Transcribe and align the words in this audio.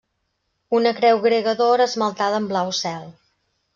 Una 0.77 0.93
creu 0.99 1.21
grega 1.27 1.55
d'or, 1.59 1.83
esmaltada 1.85 2.41
en 2.45 2.49
blau 2.53 2.73
cel. 2.79 3.05